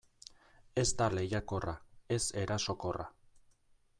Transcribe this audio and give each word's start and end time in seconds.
Ez 0.83 0.85
da 1.01 1.09
lehiakorra, 1.17 1.75
ez 2.17 2.21
erasokorra. 2.45 3.09